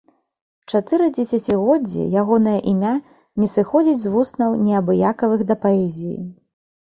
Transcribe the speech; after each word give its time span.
Чатыры 0.71 1.07
дзесяцігоддзі 1.17 2.05
ягонае 2.21 2.55
імя 2.71 2.93
не 3.43 3.49
сыходзіць 3.55 3.95
з 4.05 4.13
вуснаў 4.15 4.55
неабыякавых 4.69 5.45
да 5.53 5.61
паэзіі. 5.67 6.17